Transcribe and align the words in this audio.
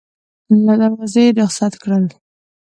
له 0.65 0.73
دروازې 0.81 1.23
یې 1.27 1.35
رخصت 1.39 1.73
کړل. 1.83 2.05